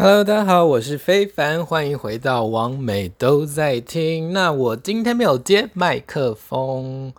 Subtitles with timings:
[0.00, 4.32] Hello，大家好，我是非凡，欢迎回到网美都在听。
[4.32, 7.12] 那我今天没有接麦克风，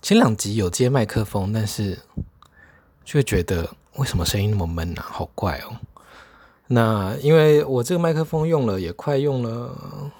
[0.00, 1.98] 前两集有接麦克风，但是
[3.04, 5.76] 就觉得为什么声音那么闷啊，好怪哦。
[6.68, 10.12] 那因为我这个麦克风用了也快用了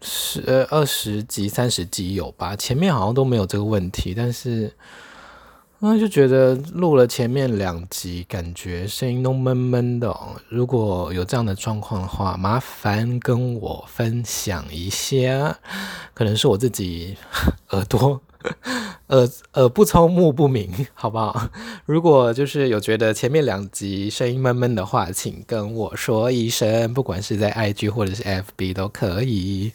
[0.00, 4.74] 十二十集、三十集有吧，前面好像都没有这个问题，但是。
[5.78, 10.16] 那就觉得录了前面两集，感觉声音都闷闷的。
[10.48, 15.58] 如果有这样的状况的话，麻烦跟我分享一下。
[16.14, 17.16] 可能是我自己
[17.70, 18.20] 耳朵
[19.08, 21.50] 耳耳不聪目不明，好不好？
[21.84, 29.72] 如果就是有觉得前面两集声音闷闷的话，请跟我说一声，不管是在 IG 或者是 FB 都可以。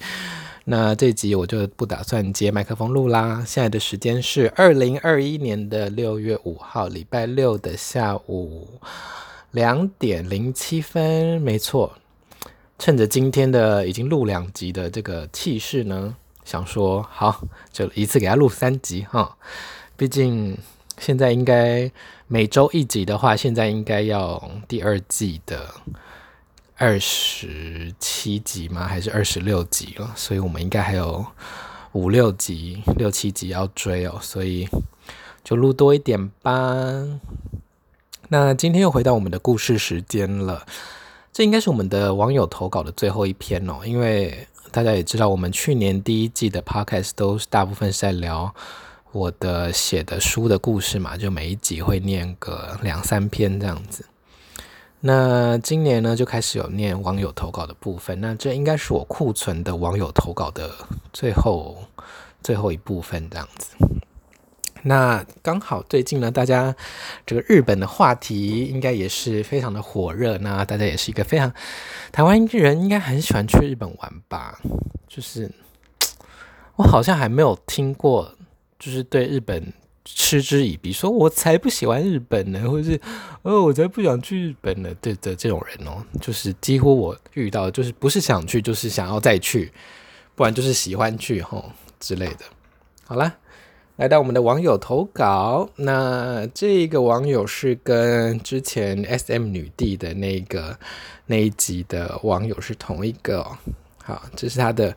[0.63, 3.43] 那这集我就不打算接麦克风录啦。
[3.47, 8.67] 现在的时间是二零二一年的六月五号，礼拜六的下午
[9.49, 11.93] 两点零七分，没错。
[12.77, 19.35] 趁着今天的已经录两集的这个气势呢，想说好，就一次给他录三集哈。
[19.97, 20.55] 毕竟
[20.99, 21.91] 现在应该
[22.27, 25.67] 每周一集的话，现在应该要第二季的。
[26.81, 28.87] 二十七集吗？
[28.87, 30.11] 还是二十六集了？
[30.15, 31.23] 所以我们应该还有
[31.91, 34.67] 五六集、六七集要追哦，所以
[35.43, 36.51] 就录多一点吧。
[38.29, 40.65] 那今天又回到我们的故事时间了，
[41.31, 48.51] 这应该是我们的网友投稿的最后一篇哦，因为大家也知道，我们去年第一季的 podcast 都是大部分是在聊
[49.11, 54.03] 我的写的书的故事嘛，就每一集会念个两三篇这样子。
[55.03, 58.21] 那今年呢，就开始有念网友投稿的部分。
[58.21, 60.69] 那这应该是我库存的网友投稿的
[61.11, 61.75] 最后
[62.43, 63.75] 最后一部分这样子。
[64.83, 66.75] 那刚好最近呢，大家
[67.25, 70.37] 这个日本的话题应该也是非常的火热。
[70.37, 71.51] 那大家也是一个非常
[72.11, 74.59] 台湾人，应该很喜欢去日本玩吧？
[75.07, 75.51] 就是
[76.75, 78.35] 我好像还没有听过，
[78.77, 79.73] 就是对日本。
[80.03, 82.99] 嗤之以鼻，说我才不喜欢日本呢，或者是
[83.43, 84.93] 哦，我才不想去日本呢。
[84.99, 89.71] 对的，这种人哦，就是几乎我遇到，就是不是想去，就是想要再去，
[90.35, 92.39] 不然就是喜欢去吼之类的。
[93.05, 93.35] 好啦，
[93.97, 100.77] 来到我们的网友投稿，那这个网友是跟之前 SM 女帝的那个
[101.27, 103.57] 那一集的网友是同一个哦。
[104.03, 104.95] 好，这是他的。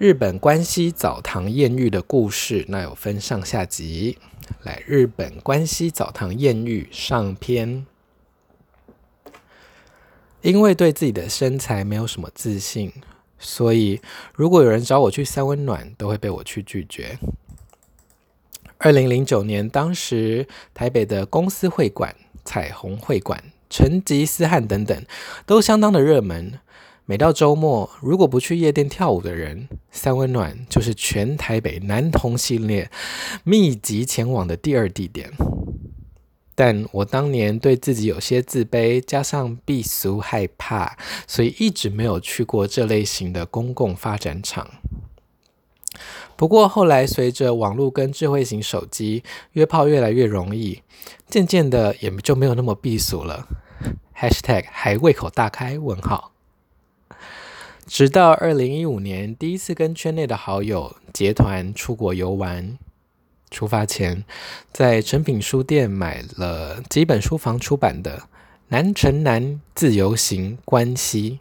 [0.00, 4.16] 日本关西澡堂艳遇的故事，那有分上下集。
[4.62, 7.84] 来，日本关西澡堂艳遇上篇。
[10.40, 12.90] 因为对自己的身材没有什么自信，
[13.38, 14.00] 所以
[14.32, 17.18] 如果有人找我去三温暖，都会被我去拒绝。
[18.78, 25.04] 二零零九年，当时台北的公司会馆、彩虹会馆、成吉思汗等等，
[25.44, 26.58] 都相当的热门。
[27.10, 32.88] 每到周末，如果不去夜店跳舞的人，三温暖就是全台北男同系列
[33.42, 35.28] 密集前往的第二地点。
[36.54, 44.70] 但我当年对自己有些自卑，加上避俗害怕，所以一直没有去过这类型的公共发展场。
[46.36, 50.82] 不过后来随着网络跟智慧型手机，约炮越来越容易，
[51.28, 53.48] 渐渐的也就没有那么避俗了。
[54.16, 55.76] #hashtag 还胃口大开？
[55.76, 56.29] 问号。
[57.86, 62.78] 直到二零一五年，第一次跟圈内的好友结团出国游玩，
[63.50, 64.24] 出发前
[64.72, 68.18] 在诚品书店买了几本书房出版的
[68.68, 71.40] 《南城南自由行关西》，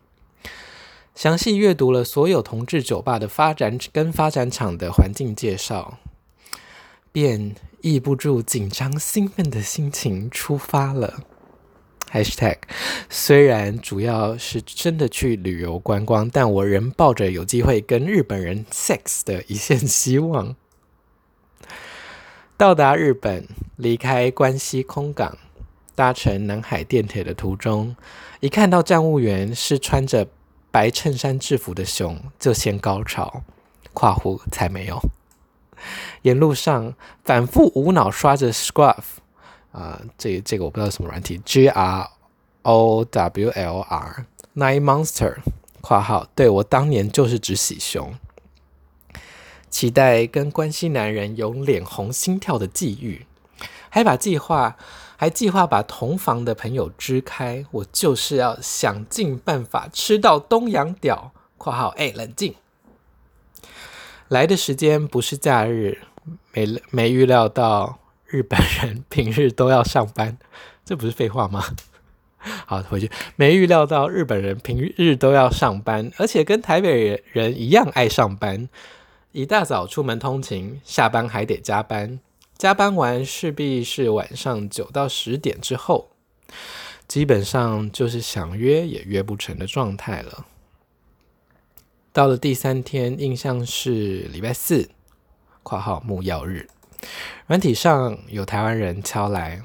[1.13, 5.99] 详细阅读了所有同志酒吧的发展跟发展场的环境介绍，
[7.11, 11.25] 便抑不住紧张兴奋的心情出发了。
[12.11, 12.57] Hashtag
[13.09, 20.55] 虽然主要是真的去旅游观光，但我仍抱着有机会跟日本人 sex 的一线希望。
[22.57, 25.37] 到达日本，离开关西空港，
[25.95, 27.95] 搭乘南海电铁的途中，
[28.39, 30.27] 一看到站务员是穿着
[30.71, 33.43] 白衬衫制服的熊，就先高潮。
[33.93, 34.99] 括弧才没有。
[36.23, 36.93] 沿路上
[37.23, 39.19] 反复无脑刷着 Scruff。
[39.71, 42.09] 啊、这这个我不知道什么软体，G R
[42.63, 44.25] O W L R
[44.55, 45.37] Nine Monster（
[45.79, 48.15] 括号）对，我当年就是只喜熊，
[49.69, 53.27] 期待跟关西男人有脸红心跳的际遇，
[53.89, 54.75] 还把计划
[55.15, 62.55] 还计划把同房的朋友支开，我就是要想尽办法吃到东洋屌（括号）哎，冷静，
[64.27, 65.99] 来的时间不是假日，
[66.53, 67.99] 没没预料到。
[68.29, 70.37] 日本人平日都要上班，
[70.85, 71.75] 这不是废话吗？
[72.65, 73.09] 好，回去。
[73.35, 78.69] 没预料到日本人平日都要上班，而且跟台北人一样爱上班。
[79.31, 82.19] 一大早出门通勤，下班还得加班，
[82.57, 86.11] 加班完势必是晚上九到十点之后，
[87.07, 90.45] 基本上就是想约也约不成的状态了。
[92.11, 94.89] 到了第三天，印象是礼拜四
[95.61, 96.67] （括号木曜日），
[97.47, 99.61] 软体上有台湾人敲来，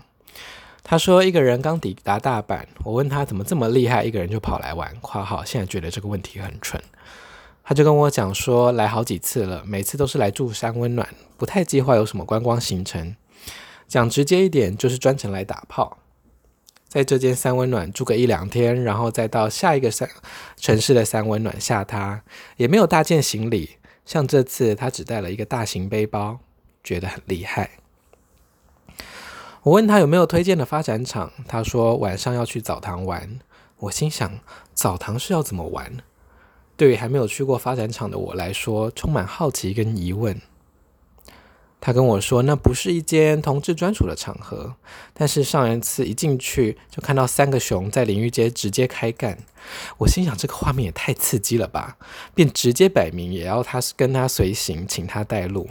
[0.82, 6.82] 他说一个人刚抵达大阪，我问他怎么这么厉害，一个人就跑来玩（括号现在觉得这个问题很蠢）。
[7.66, 11.08] 他就跟我讲说，来好几次了，每次都是来住三温暖，
[11.38, 13.16] 不太计划有什么观光行程。
[13.88, 15.98] 讲直接一点，就是专程来打炮，
[16.88, 20.08] 在这间三温暖住个一两天，然后再到下一个三
[20.56, 22.20] 城市的三温暖下榻，
[22.56, 23.76] 也没有大件行李。
[24.04, 26.40] 像这次他只带了一个大型背包，
[26.84, 27.70] 觉得很厉害。
[29.62, 33.40] 我问他有没有推荐的发展场，他说晚上要去澡堂玩。
[33.78, 34.38] 我心想，
[34.74, 35.96] 澡堂是要怎么玩？
[36.76, 40.40] 对于还没有去过发展场的我来说，充满好奇跟疑问。
[41.80, 44.74] 他跟我说，那不是一间同志专属的场合，
[45.12, 49.38] 但是上一次一进去就看到三个熊在淋浴间直接开干。
[49.98, 51.96] 我心想，这个画面也太刺激了吧，
[52.34, 55.68] 便直接摆明也要他跟他随行，请他带路。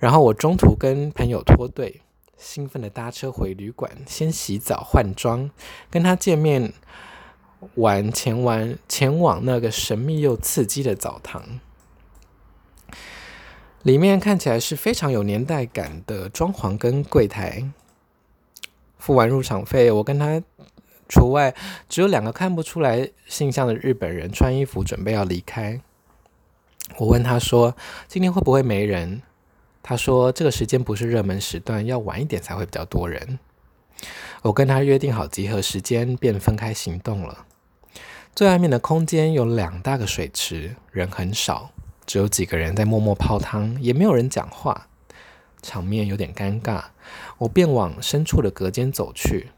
[0.00, 2.00] 然后我中途跟朋友脱队，
[2.36, 5.48] 兴奋地搭车回旅馆，先洗澡换装，
[5.88, 6.72] 跟他见面。
[7.74, 11.60] 玩前玩前往那个神秘又刺激的澡堂，
[13.82, 17.70] 里面看起来是非常有年代感的装潢跟柜台。
[18.98, 20.42] 付完入场费，我跟他
[21.06, 21.54] 除外，
[21.86, 25.82] 只有两个看不出来性向的日本人穿衣服准备要离开。
[26.96, 27.76] 我问他说
[28.08, 29.20] ：“今天会不会没人？”
[29.82, 33.38] 他说：“这个时间不是热门时段，要晚一点才会比较多人。”
[34.42, 37.46] 我跟他约定好集合时间，便分开行动了。
[38.34, 41.70] 最外面的空间有两大个水池，人很少，
[42.06, 44.86] 只有几个人在默默泡汤，也没有人讲话，
[45.60, 46.84] 场面有点尴尬。
[47.38, 49.50] 我便往深处的隔间走去，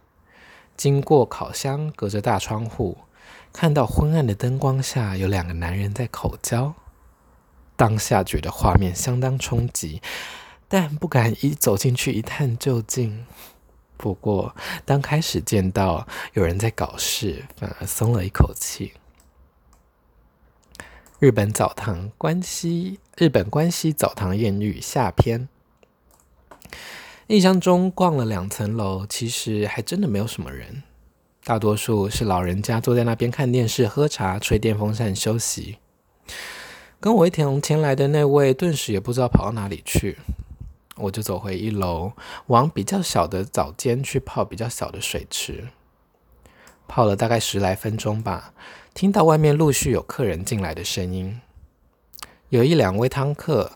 [0.76, 2.98] 经过烤箱，隔着大窗户，
[3.52, 6.74] 看到昏暗的灯光下有两个男人在口交。
[7.76, 10.00] 当下觉得画面相当冲击，
[10.68, 13.26] 但不敢一走进去一探究竟。
[13.96, 14.54] 不过，
[14.84, 18.94] 当开始见到有人在搞事，反而松了一口气。
[21.20, 25.48] 日本澡堂关西，日本关西澡堂艳遇下篇。
[27.28, 30.82] 印象中逛了两层楼，其实还真的没有什么人，
[31.44, 35.78] 大多数是老人家坐在那边看电视、喝茶、吹电风扇休息。
[37.02, 40.18] 跟我一同前来的那位，顿时也不知道跑到哪里去。
[40.94, 42.12] 我就走回一楼，
[42.46, 45.64] 往比较小的澡间去泡比较小的水池，
[46.86, 48.54] 泡了大概十来分钟吧，
[48.94, 51.40] 听到外面陆续有客人进来的声音，
[52.50, 53.72] 有一两位汤客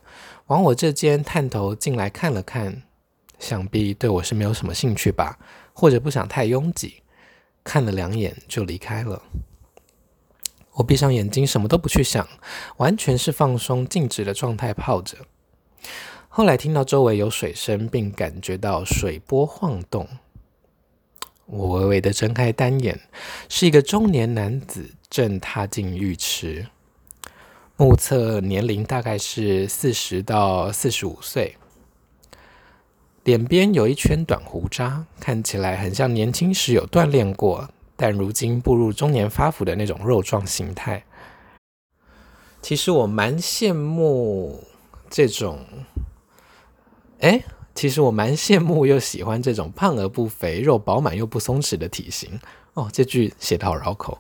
[0.47, 2.85] 往我这间探头进来看了看，
[3.41, 5.41] 想必对我是没有什么兴趣吧，
[5.73, 7.03] 或者不想太拥挤，
[7.65, 9.21] 看了两眼就离开了。
[10.77, 12.27] 我闭上眼睛，什么都不去想，
[12.77, 15.19] 完全是放松静止的状态泡着。
[16.29, 20.07] 后来听到周围有水声，并感觉到水波晃动。
[21.47, 23.01] 我微微的睁开单眼，
[23.49, 26.67] 是一个中年男子正踏进浴池，
[27.77, 31.57] 目测年龄大概是四十到四十五岁，
[33.25, 41.05] 脸边有一圈短胡渣，看起来很像年轻时有锻炼过，但如今步入中年发福的那种肉状形态。
[42.63, 44.65] 其实我蛮羡慕
[45.09, 45.65] 这种。
[47.21, 47.43] 哎，
[47.75, 52.39] 其实我蛮羡慕又喜欢这种胖而不肥、肉饱满又不松弛的体型
[52.75, 52.91] 哦。
[52.93, 54.19] 这句写得好绕口。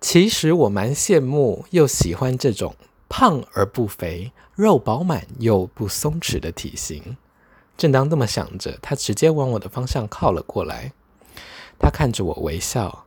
[0.00, 2.74] 其实我蛮羡慕又喜欢这种
[3.08, 7.16] 胖而不肥、肉饱满又不松弛的体型。
[7.76, 10.92] 正当这么想着，他直接往我的方向靠了过来。
[11.78, 13.06] 他看着我微笑，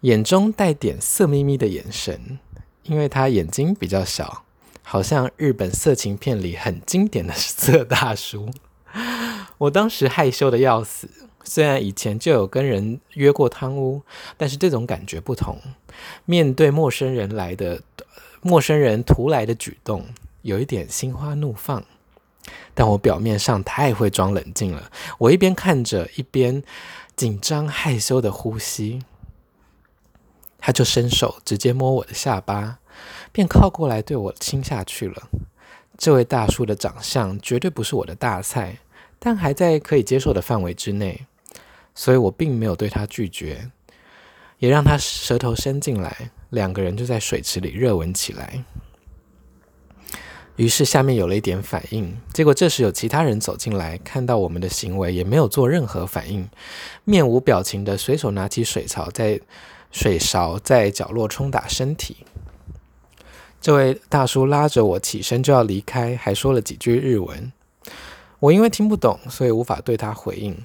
[0.00, 2.38] 眼中带点色眯眯的眼神，
[2.84, 4.42] 因为他眼睛比较小。
[4.88, 8.48] 好像日本色情片里很经典的色大叔，
[9.58, 11.10] 我当时害羞的要死。
[11.42, 14.02] 虽然以前就有跟人约过汤屋，
[14.36, 15.58] 但是这种感觉不同。
[16.24, 17.82] 面对陌生人来的
[18.42, 20.06] 陌生人突来的举动，
[20.42, 21.84] 有一点心花怒放。
[22.74, 26.62] 但我表面上太会装冷静了，我一边看着，一边
[27.14, 29.02] 紧张害羞的呼吸。
[30.58, 32.78] 他就伸手直接摸我的下巴。
[33.30, 35.28] 便靠过来对我亲下去了。
[35.98, 38.78] 这位大叔的长相绝对不是我的大菜，
[39.18, 41.26] 但还在可以接受的范围之内，
[41.94, 43.70] 所以我并没有对他拒绝。
[44.58, 48.64] 也让他舌头伸进来，两个人就在水池里热吻起来。
[50.56, 56.48] 于是下面有了一点反应，结果这时有其他人走进来，看到我们的行为，也没有做任何反应，
[57.04, 59.40] 面无表情的随手拿起水槽，在
[59.92, 62.18] 水勺在角落冲打身体。
[63.60, 67.52] 这位大叔拉着我起身就要离开，还说了几句日文，
[68.38, 70.56] 我因为听不懂，所以无法对他回应。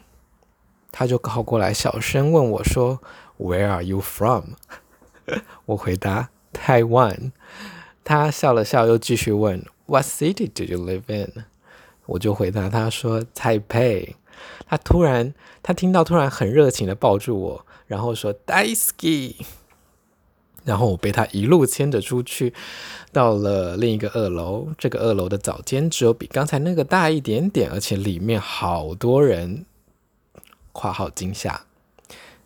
[0.92, 3.00] 他就靠过来，小声问我说
[3.38, 4.56] ：“Where are you from？”
[5.66, 7.32] 我回答：“Taiwan。”
[8.04, 9.66] 他笑了笑，又继续问。
[9.92, 11.44] What city do you live in？
[12.06, 14.16] 我就回答他说台北。”
[14.66, 19.36] 他突然，他听到突然很热情的抱住我，然后说，Daiski。”
[20.64, 22.54] 然后我被他一路牵着出去，
[23.12, 24.70] 到了另一个二楼。
[24.78, 29.66] 这个二楼的早间只有比刚才那个大一点点，而且里面好多人。
[30.72, 31.66] 括号惊吓，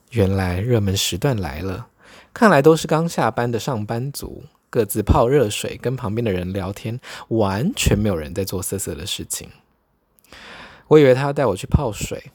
[0.10, 1.90] 原来热门时段来了，
[2.34, 4.46] 看来都是刚下班的上班族。
[4.76, 9.48] 各自泡热水，跟旁边的人聊天，完全没有人在做色色的事情。
[10.90, 12.26] 我以为他要带我去泡水，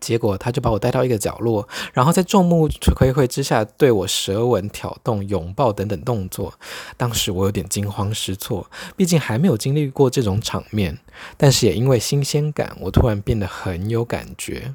[0.00, 6.54] 结果他就把我带到一个角落，然后在众目睽睽之下对我舌吻、挑动、拥抱等等动作。
[6.96, 10.98] 当时我有点惊慌失措，毕竟还没有经历过这种场面，
[11.36, 14.74] 但是也因为新鲜感，我突然变得很有感觉。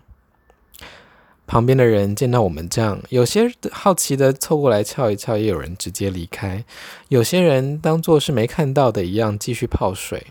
[1.45, 6.63] 旁边的人见到我们这样，有些好奇的凑过来翘一翘，也有人直接离开。
[7.09, 10.27] 有些人当做是没看到的一样继续泡水。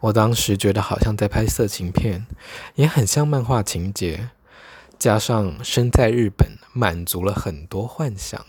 [0.00, 2.26] 我当时觉得好像在拍色情片，
[2.74, 4.30] 也很像漫画情节。
[4.98, 8.44] 加上身在日本，满足了很多幻想，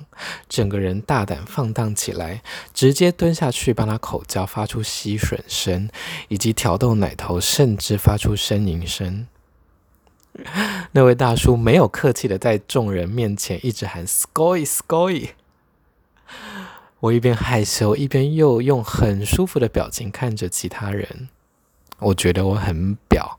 [0.48, 2.42] 整个人大胆放荡起来，
[2.74, 5.89] 直接蹲下去帮他口交，发出吸吮声，
[6.30, 9.27] 以及挑逗奶头，甚至发出呻吟声。
[10.94, 15.29] 那位大叔没有客气的在众人面前一直喊 “scoy scoy”，
[17.01, 21.29] 我一边害羞一边又用很舒服的表情看着其他人。
[22.00, 23.38] 我觉得我很婊，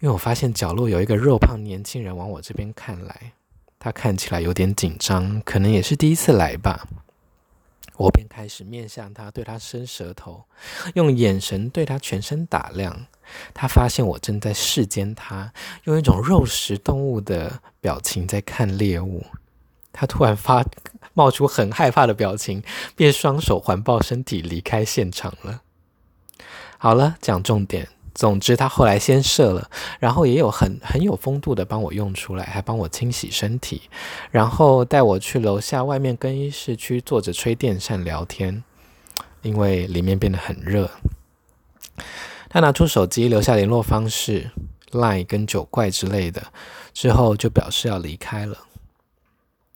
[0.00, 3.32] 因为我发现角落有一个肉胖年轻人往我这边看来，
[3.78, 6.86] 他看起来有点紧张，可能也是第一次来吧。
[7.98, 10.44] 我便开始面向他，对他伸舌头，
[10.94, 13.06] 用眼神对他全身打量。
[13.52, 15.52] 他发现我正在视奸他，
[15.84, 19.26] 用一种肉食动物的表情在看猎物。
[19.92, 20.64] 他突然发
[21.12, 22.62] 冒出很害怕的表情，
[22.94, 25.62] 便双手环抱身体离开现场了。
[26.78, 27.88] 好了，讲重点。
[28.18, 29.70] 总之，他后来先射了，
[30.00, 33.82] 然后也有很很有风度的帮我用出来，还帮我清洗身体，
[34.32, 38.64] 然后带我去楼下外面更衣室区坐着吹电扇聊天，
[39.42, 40.90] 因为里面变得很热。
[42.48, 44.50] 他拿出手机留下联络方式
[44.90, 46.42] ，Line 跟九怪之类的，
[46.92, 48.58] 之后就表示要离开了。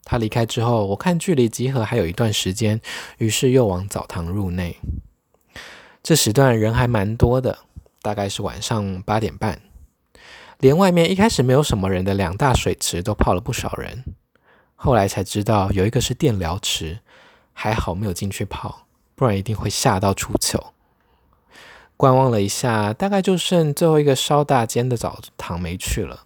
[0.03, 2.81] 他离开之后，我看距离集合还有一段时间，
[3.19, 4.75] 于是又往澡堂入内。
[6.03, 7.59] 这时段人还蛮多的。
[8.03, 9.61] 大概是晚上八点半，
[10.59, 14.03] 连外面一开始没有什么人的两大水池都泡了不少人。
[14.75, 16.99] 后来才知道有一个是电疗池，
[17.53, 20.73] 还好没有进去泡，不然一定会吓到出糗。
[21.95, 26.25] 观望了一下，大概就剩最后一个稍大间的澡堂没去了。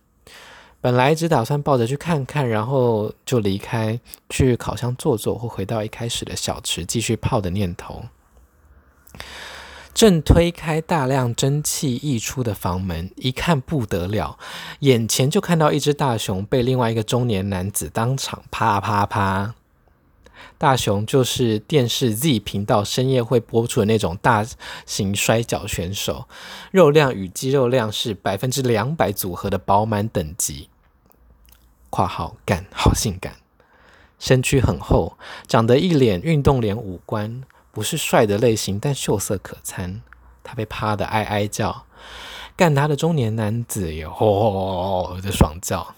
[0.81, 8.05] 本来只打算抱着去看看，然后就离开，去烤箱坐坐，或回到一开始的小池继续泡的念头。
[9.97, 14.37] 正推开大量蒸汽溢出的房门，一看不得了，
[14.81, 19.55] 眼前就看到一只大熊被另外一个中年男子当场啪啪啪。
[20.59, 24.45] 大熊就是电视 Z 频道深夜会播出的那种大
[24.85, 26.27] 型摔跤选手，
[26.69, 30.69] 肉量与肌肉量是百分之两百组合的饱满等级。
[31.89, 33.37] 括号干好性感，
[34.19, 37.41] 身躯很厚，长得一脸运动脸五官。
[37.77, 40.01] 不是帅的类型，但秀色可餐。
[40.43, 41.85] 他被趴得哀哀叫，
[42.55, 45.93] 干他的中年男子也吼吼吼吼的爽叫。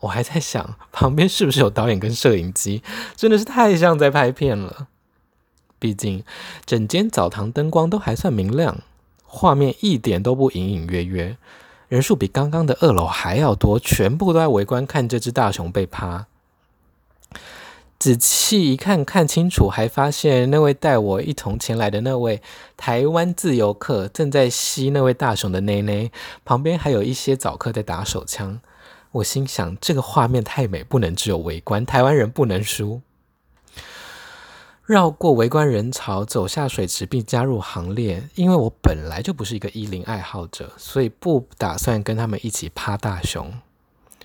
[0.00, 2.82] 我还在想，旁边是不是有导演跟摄影机？
[3.14, 4.88] 真的是太像在拍片了。
[5.78, 6.24] 毕竟
[6.64, 8.78] 整间澡堂灯光都还算明亮，
[9.26, 11.36] 画面一点都不隐隐约约。
[11.88, 16.28] 人数比刚刚的二楼还要多，全部都在围观看这只大熊被趴。
[18.02, 22.42] 仔细一看，看清楚，还发现那位带我一同前来的那位
[22.76, 26.10] 台湾自由客正在吸那位大熊的内内，
[26.44, 28.60] 旁边还有一些早客在打手枪。
[29.12, 33.02] 我心想，这个画面太美，不能只有围观，台湾人不能输。
[34.84, 38.28] 绕过围观人潮，走下水池并加入行列。
[38.34, 43.52] 因为我本来就不是一个一零爱好者，所以不打算跟他们一起趴大熊。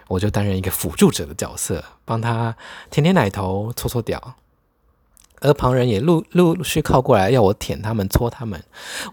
[0.08, 2.56] 我就担任一个辅助者的角色，帮他
[2.90, 4.36] 舔舔奶头、搓搓屌。
[5.40, 8.64] 而旁人也陆陆续靠过来要我舔他们、搓他们，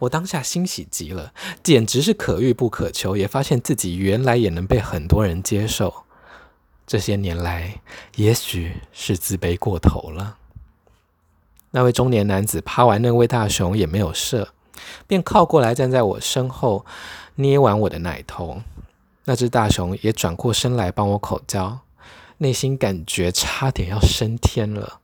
[0.00, 3.14] 我当下欣喜极了，简直是可遇不可求。
[3.14, 5.92] 也发现自己原来也能被很多人接受。
[6.86, 7.82] 这些年来，
[8.16, 10.38] 也许是自卑过头了。
[11.72, 14.48] 那位中年男子趴完那位大熊也没有射，
[15.06, 16.86] 便靠过来站在我身后，
[17.34, 18.62] 捏完我的奶头。
[19.24, 21.80] 那只大熊也转过身来帮我口交，
[22.38, 25.00] 内心感觉差点要升天了。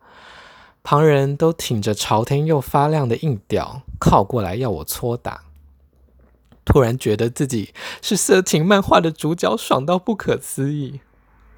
[0.82, 5.42] 旁人都挺着朝天又发亮的硬屌靠过来要我搓打，
[6.64, 11.00] 突然觉得自己是色情漫画的主角，爽到不可思议。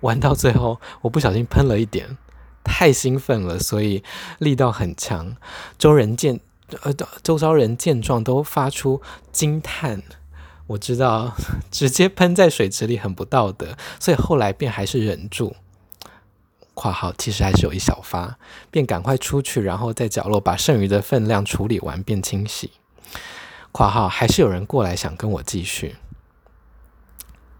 [0.00, 2.18] 玩到最后，我不小心喷了一点，
[2.64, 4.02] 太兴奋了，所以
[4.38, 5.36] 力道很强。
[5.78, 6.40] 周人见，
[6.82, 6.92] 呃，
[7.22, 9.00] 周遭人见状都发出
[9.30, 10.02] 惊叹。
[10.72, 11.34] 我知道
[11.70, 15.54] 直接喷在水池里很不道德，所以后来便还是忍住。
[16.74, 18.38] 括号其实还是有一小发，
[18.70, 22.70] 便赶快出去，然后在角落把剩余的分量处理完便清洗。
[23.70, 25.96] 括号还是有人过来想跟我继续。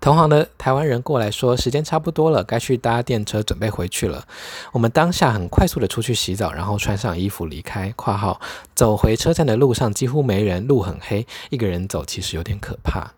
[0.02, 4.26] 同行的台湾人过来说时间差不多了，该去搭电车准备回去了。
[4.72, 7.92] 我们当下很快速的出去洗澡，然后穿上衣服离开。
[7.94, 8.40] 括号
[8.74, 13.12] 走回车站的路上几乎没人，路很黑，一个人走其实有点可怕。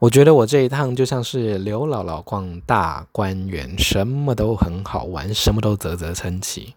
[0.00, 6.74] 我觉得我这一趟就像是刘姥姥逛大观园，什么都很好玩，什么都啧啧称奇。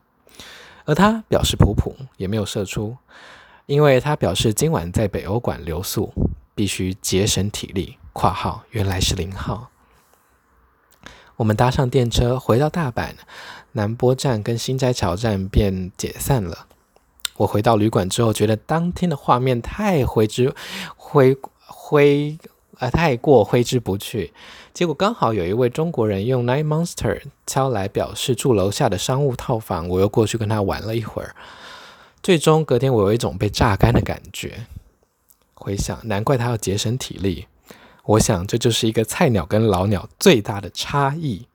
[0.86, 2.96] 而他表示普普，也没有射出，
[3.66, 6.14] 因为他表示今晚在北欧馆留宿，
[6.56, 7.98] 必须节省体力。
[8.14, 9.70] 括号原来是零号。
[11.36, 13.12] 我们搭上电车回到大阪，
[13.74, 16.66] 南波站跟心斋桥站便解散了。
[17.38, 20.56] 我回到旅馆之后，觉得当天的画面太挥之
[20.96, 22.40] 挥挥。
[22.80, 24.34] 啊，太过挥之不去。
[24.74, 31.34] 结果刚好有一位中国人用 Night Monster 敲来表示住楼下的商务套房，我又过去跟他玩了一会儿。
[32.22, 34.68] 最终隔天我有一种被榨干的感觉。
[35.66, 37.48] 回想，难怪他要节省体力。
[38.04, 41.48] 我想这就是一个菜鸟跟老鸟最大的差异。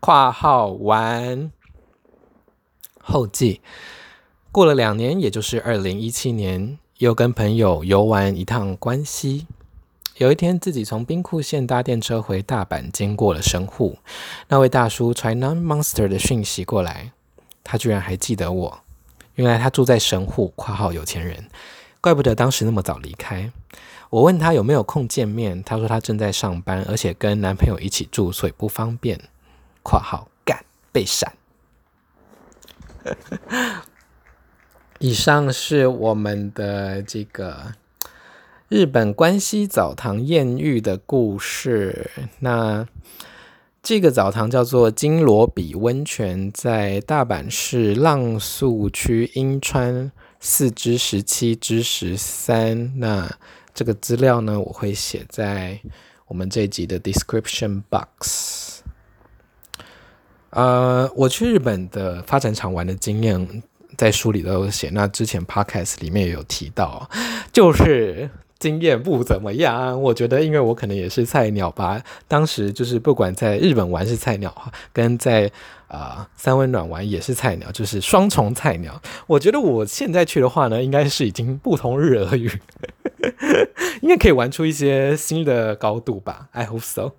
[0.00, 1.52] 括号完
[3.00, 3.60] 后记，
[4.50, 6.80] 过了两年，也就是二零一七年。
[6.98, 9.48] 又跟朋友游玩一趟关西，
[10.18, 13.98] 有一天自己从兵库县搭电车回大阪，经过了神户，
[14.46, 17.10] 那位大叔传 Night Monster 的讯息过来，
[17.64, 18.80] 他居然还记得我，
[19.34, 21.48] 原来他住在神户（括号有钱人），
[22.02, 23.50] 怪不得当时那么早离开。
[24.10, 29.18] 我问他有没有空见面，他说他正在上班，而且跟男朋友一起住，所以不方便
[29.82, 30.62] （括号干
[30.92, 31.32] 被闪）。
[34.98, 37.72] 以上是我们的这个
[38.68, 42.10] 日本关西澡堂艳遇的故事。
[42.40, 42.86] 那
[43.82, 50.12] 这个澡堂叫做金罗比温泉，在大阪市浪速区樱川
[50.42, 52.98] 四之十七之十三。
[52.98, 53.30] 那
[53.72, 55.80] 这个资料呢，我会写在
[56.26, 58.82] 我们这一集的 description box。
[60.50, 63.62] 呃，我去日本的发展场玩的经验。
[63.98, 67.08] 在书里都有写，那之前 podcast 里面也有提到，
[67.52, 68.28] 就是
[68.62, 70.00] 经验不怎么样。
[70.00, 75.50] 我觉得，因为我可能也是菜鸟吧，当时就是不管在日本玩是菜鸟，跟在
[75.88, 79.02] 啊、呃、三温暖玩也是菜鸟，就是双重菜鸟。
[79.26, 82.50] 我觉得我现在去的话呢，应该是已经不同日而语，
[84.00, 86.48] 应该可以玩出一些新的高度吧。
[86.52, 87.12] I hope so。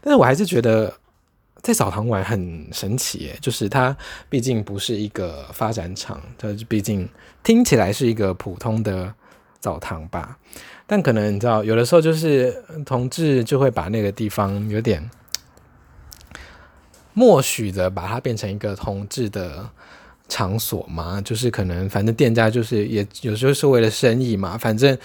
[0.00, 0.94] 但是我还是觉得。
[1.62, 3.96] 在澡堂玩很神奇耶，就是它
[4.28, 7.08] 毕竟不是一个发展场，它毕竟
[7.44, 9.14] 听起来是一个普通的
[9.62, 10.36] 澡堂吧，
[10.86, 15.10] 但可能你知道，有的时候就是同志就会把那个地方有点
[17.14, 19.66] 默许的把它变成一个同志的
[20.28, 24.98] 场所嘛，就是可能反正店家就是也有时候是为了生意嘛，反正。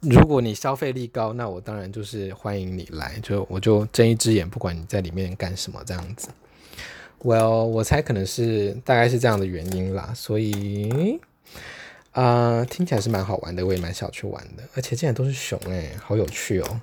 [0.00, 6.28] 如果你消费力高，那我当然就是欢迎你来，就我就睁一只眼，不管你在里面干什么这样子。
[7.20, 11.18] Well，我猜可能是大概是这样的原因啦，所以
[12.18, 16.80] 啊、呃，听起来是蛮好玩的，我也蛮想去玩的，而且竟然都是熊诶、欸，好有趣哦！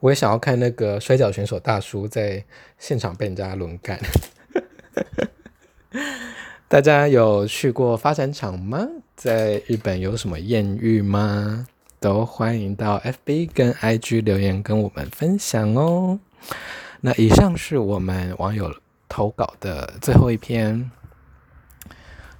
[0.00, 2.42] 我也想要看那个摔跤选手大叔在
[2.78, 4.00] 现场被人家轮干。
[6.66, 8.88] 大家有去过发展场吗？
[9.14, 11.66] 在日本有什么艳遇吗？
[12.00, 16.18] 都欢迎到 FB 跟 IG 留言跟我们分享哦。
[17.02, 18.74] 那以上是我们网友
[19.10, 20.90] 投稿的最后一篇。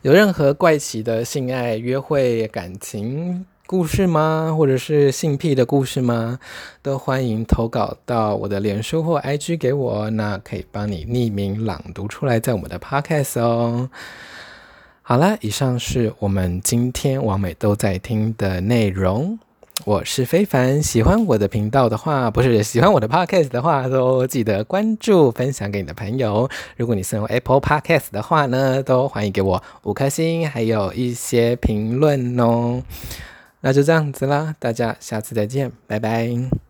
[0.02, 4.54] 有任何怪奇的性爱、约会、感情故事吗？
[4.56, 6.38] 或者是性癖的故事吗？
[6.80, 13.90] 都欢迎投稿到我的脸书或 IG 给我，那可以帮你匿名朗读出来，在我们的 Podcast 哦。
[15.02, 19.40] 好了，以上是我们今天王美都在听的内容。
[19.84, 26.48] 我是非凡，喜欢我的频道的话，不是喜欢我的 Podcast 的话，都记得关注、分享给你的朋友。
[26.76, 32.82] 如果你是用 Apple Podcast 的话呢，都欢迎给我五颗星，还有一些评论哦。
[33.60, 36.67] 那就这样子啦，大家下次再见，拜拜。